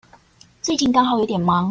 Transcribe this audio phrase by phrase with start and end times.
[0.63, 1.59] 最近剛好有點忙